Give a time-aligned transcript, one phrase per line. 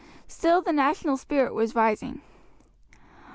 [0.27, 2.21] Still the national spirit was rising.